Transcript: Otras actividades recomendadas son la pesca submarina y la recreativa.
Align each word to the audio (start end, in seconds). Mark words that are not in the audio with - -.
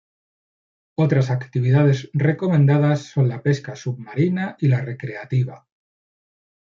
Otras 0.95 1.29
actividades 1.29 2.09
recomendadas 2.13 3.03
son 3.05 3.29
la 3.29 3.43
pesca 3.43 3.75
submarina 3.75 4.55
y 4.59 4.67
la 4.67 4.81
recreativa. 4.81 5.67